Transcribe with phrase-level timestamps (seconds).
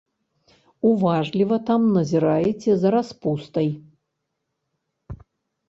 [0.91, 3.69] Уважліва там назіраеце за распустай.